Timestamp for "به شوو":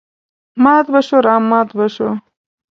0.93-1.21, 1.77-2.13